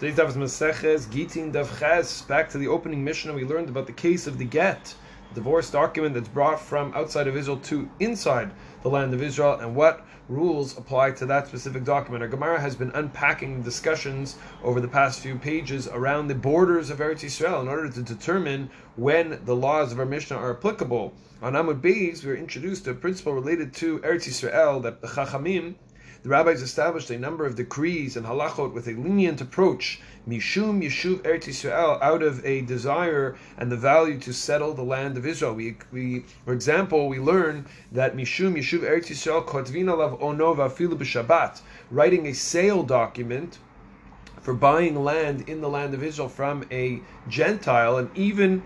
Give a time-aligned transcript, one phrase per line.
[0.00, 2.22] Today's daf is Maseches Gittin Daf Ches.
[2.22, 4.94] Back to the opening Mishnah, we learned about the case of the get,
[5.28, 8.50] the divorce document that's brought from outside of Israel to inside
[8.82, 12.22] the land of Israel, and what rules apply to that specific document.
[12.22, 16.96] Our Gemara has been unpacking discussions over the past few pages around the borders of
[17.00, 21.12] Eretz Yisrael in order to determine when the laws of our Mishnah are applicable.
[21.42, 25.08] On Amud Beis, we were introduced to a principle related to Eretz Yisrael that the
[25.08, 25.74] Chachamim
[26.22, 31.20] the rabbis established a number of decrees and halachot with a lenient approach, mishum yeshuv
[31.22, 35.54] Eretz Yisrael, out of a desire and the value to settle the land of Israel.
[35.54, 40.98] We, we for example, we learn that mishum yeshuv Eretz Yisrael kotvina lav onova filu
[40.98, 43.58] b'Shabbat, writing a sale document
[44.42, 48.62] for buying land in the land of Israel from a Gentile, and even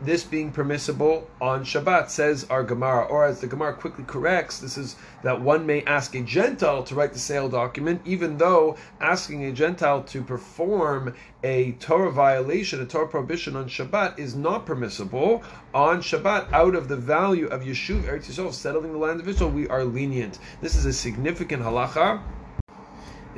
[0.00, 3.04] this being permissible on Shabbat, says our Gemara.
[3.04, 6.94] Or as the Gemara quickly corrects, this is that one may ask a Gentile to
[6.94, 12.86] write the sale document, even though asking a Gentile to perform a Torah violation, a
[12.86, 15.42] Torah prohibition on Shabbat is not permissible.
[15.74, 19.50] On Shabbat, out of the value of Yeshuv Eretz Yisrael, settling the land of Israel,
[19.50, 20.38] we are lenient.
[20.60, 22.22] This is a significant halacha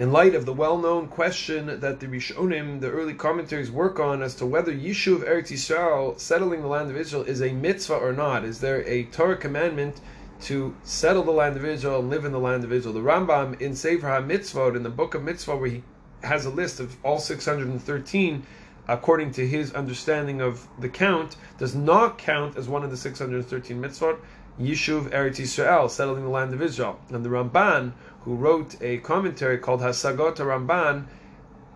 [0.01, 4.35] in light of the well-known question that the Rishonim, the early commentaries, work on as
[4.37, 8.43] to whether Yishuv Eretz Yisrael, settling the land of Israel, is a mitzvah or not.
[8.43, 10.01] Is there a Torah commandment
[10.45, 12.95] to settle the land of Israel and live in the land of Israel?
[12.95, 15.83] The Rambam in Sefer HaMitzvot, in the book of Mitzvah, where he
[16.23, 18.47] has a list of all 613,
[18.89, 23.79] according to his understanding of the count, does not count as one of the 613
[23.79, 24.19] mitzvot.
[24.59, 26.99] Yishuv Eretz Yisrael, settling the land of Israel.
[27.11, 27.93] And the Ramban,
[28.25, 31.07] who wrote a commentary called Hasagot Ramban,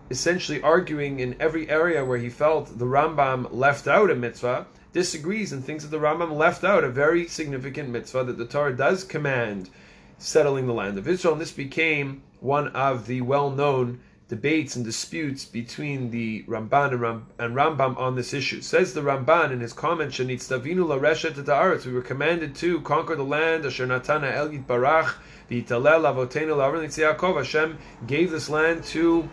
[0.09, 5.51] essentially arguing in every area where he felt the Rambam left out a mitzvah, disagrees
[5.51, 9.03] and thinks that the Rambam left out a very significant mitzvah that the Torah does
[9.03, 9.69] command
[10.17, 11.33] settling the land of Israel.
[11.33, 17.01] And this became one of the well known debates and disputes between the Ramban and,
[17.01, 18.59] Ram, and Rambam on this issue.
[18.59, 23.23] Says the Ramban in his comment, "Shenitztavinu lareshet ta'aretz." We were commanded to conquer the
[23.23, 23.65] land.
[23.65, 25.13] Asher natana el barach
[25.49, 27.37] v'yitalel avotenu la'aron Yaakov.
[27.37, 27.77] Hashem
[28.07, 29.29] gave this land to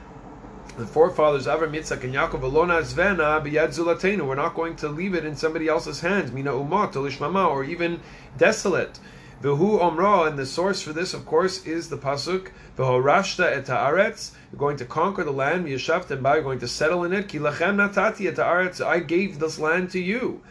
[0.76, 2.42] the forefathers Avram, Yitzchak, and Yaakov.
[2.42, 4.26] Alona zvena b'yad.
[4.26, 6.32] We're not going to leave it in somebody else's hands.
[6.32, 8.00] Mina umat olishmama, or even
[8.36, 8.98] desolate.
[9.42, 14.30] V'hu omra, and the source for this, of course, is the pasuk v'horashta et haaretz.
[14.52, 15.66] You're going to conquer the land.
[15.66, 16.34] V'yeshavtem ba.
[16.34, 17.28] You're going to settle in it.
[17.28, 18.80] Ki natati et haaretz.
[18.80, 20.42] I gave this land to you.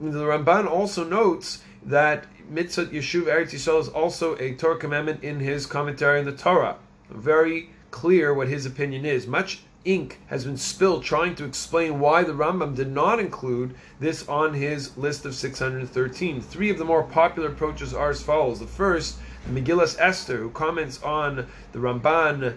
[0.00, 5.38] The Ramban also notes that mitzvah yeshuv eretz yisrael is also a Torah commandment in
[5.38, 6.78] his commentary on the Torah.
[7.08, 9.28] Very clear what his opinion is.
[9.28, 14.26] Much ink has been spilled trying to explain why the Rambam did not include this
[14.28, 16.40] on his list of 613.
[16.40, 18.60] Three of the more popular approaches are as follows.
[18.60, 19.18] The first,
[19.48, 22.56] Megillas Esther, who comments on the Ramban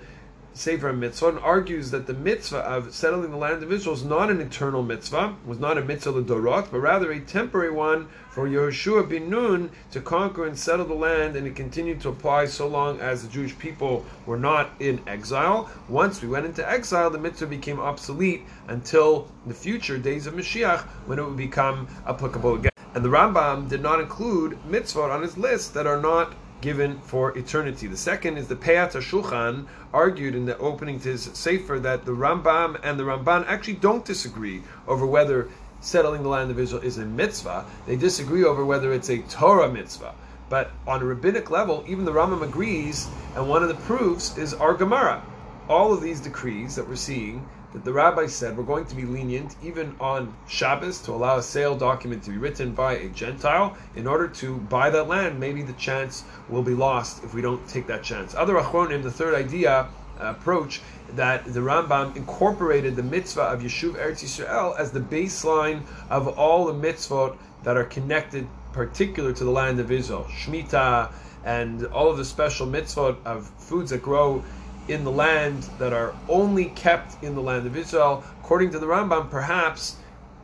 [0.58, 4.42] Sefer Mitzvah argues that the mitzvah of settling the land of Israel is not an
[4.42, 9.30] eternal mitzvah, was not a mitzvah Dorot, but rather a temporary one for Yehoshua bin
[9.30, 13.22] Nun to conquer and settle the land, and it continued to apply so long as
[13.22, 15.70] the Jewish people were not in exile.
[15.88, 20.82] Once we went into exile, the mitzvah became obsolete until the future days of Mashiach,
[21.06, 22.72] when it would become applicable again.
[22.96, 27.38] And the Rambam did not include mitzvah on his list that are not given for
[27.38, 27.88] eternity.
[27.88, 32.12] The second is the Peyat HaShulchan argued in the opening to his Sefer that the
[32.12, 35.50] Rambam and the Ramban actually don't disagree over whether
[35.82, 37.66] settling the land of Israel is a mitzvah.
[37.86, 40.16] They disagree over whether it's a Torah mitzvah.
[40.50, 44.54] But on a rabbinic level, even the Rambam agrees, and one of the proofs is
[44.54, 45.22] our Gemara.
[45.68, 49.06] All of these decrees that we're seeing that the rabbi said we're going to be
[49.06, 53.76] lenient even on Shabbos to allow a sale document to be written by a Gentile
[53.96, 55.40] in order to buy that land.
[55.40, 58.34] Maybe the chance will be lost if we don't take that chance.
[58.36, 59.90] Other Achronim, the third idea,
[60.20, 65.84] uh, approach that the Rambam incorporated the mitzvah of Yeshuv Eretz Yisrael as the baseline
[66.10, 70.26] of all the mitzvot that are connected particular to the land of Israel.
[70.30, 71.12] Shemitah
[71.44, 74.44] and all of the special mitzvot of foods that grow
[74.88, 78.86] in the land that are only kept in the land of Israel, according to the
[78.86, 79.98] Rambam, perhaps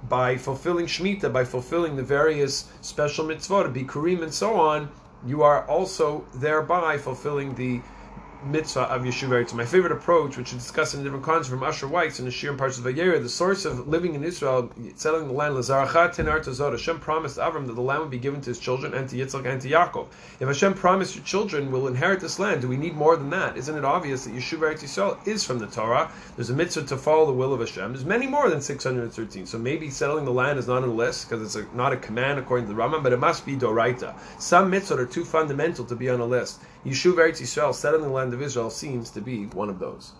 [0.09, 4.89] by fulfilling Shemitah, by fulfilling the various special mitzvot, Bikurim and so on,
[5.25, 7.81] you are also thereby fulfilling the
[8.45, 9.53] mitzvah of Yeshuv Eretz.
[9.53, 12.53] My favorite approach, which is discussed in different context from Asher Weiss in the Shir
[12.53, 16.71] parts of Vayera, the source of living in Israel, settling the land, Lazarachat Tenar Tazot.
[16.71, 19.45] Hashem promised Avram that the land would be given to his children and to Yitzchak
[19.45, 20.07] and to Yaakov.
[20.39, 23.57] If Hashem promised your children will inherit this land, do we need more than that?
[23.57, 26.11] Isn't it obvious that Eretz Yisrael is from the Torah?
[26.35, 27.93] There's a mitzvah to follow the will of Hashem.
[27.93, 29.45] There's many more than 613.
[29.45, 31.97] So maybe settling the land is not on the list because it's a, not a
[31.97, 34.13] command according to the Rambam, but it must be Doraita.
[34.39, 36.59] Some mitzvot are too fundamental to be on a list.
[36.85, 40.13] Yeshuv Eretz Yisrael, settling the of Israel, seems to be one of those.